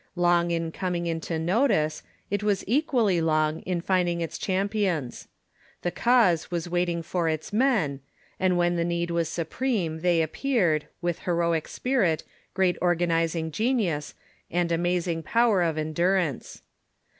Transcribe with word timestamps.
Long 0.15 0.49
in 0.49 0.71
coming 0.71 1.05
into 1.05 1.33
,^„... 1.05 1.33
notice, 1.39 2.01
it 2.31 2.41
was 2.41 2.63
equallv 2.63 3.21
long 3.23 3.59
in 3.67 3.81
finding 3.81 4.19
its 4.19 4.39
cliampi 4.39 4.71
The 4.71 4.83
Reformation... 4.83 4.97
an 4.97 5.03
Historical 5.03 5.37
ons. 5.37 5.85
Ihe 5.85 5.93
cause 5.93 6.49
was 6.51 6.67
waitmg 6.69 7.05
for 7.05 7.29
its 7.29 7.53
men, 7.53 7.99
and 8.39 8.53
Crisis 8.55 8.57
when 8.57 8.75
the 8.77 8.83
need 8.85 9.11
was 9.11 9.29
supreme 9.29 9.99
they 9.99 10.23
appeared, 10.23 10.87
with 11.03 11.19
heroic 11.19 11.67
spirit, 11.67 12.23
great 12.55 12.77
organizing 12.81 13.51
genius, 13.51 14.15
and 14.49 14.71
amazing 14.71 15.21
power 15.21 15.61
of 15.61 15.77
endurance. 15.77 16.63